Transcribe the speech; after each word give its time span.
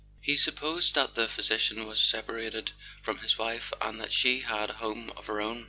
He 0.19 0.35
supposed 0.35 0.95
that 0.95 1.13
the 1.13 1.27
physician 1.27 1.85
was 1.85 2.01
separated 2.01 2.71
from 3.03 3.19
his 3.19 3.37
wife, 3.37 3.71
and 3.79 4.01
that 4.01 4.11
she 4.13 4.39
had 4.39 4.71
a 4.71 4.77
home 4.77 5.11
of 5.15 5.27
her 5.27 5.39
own. 5.39 5.59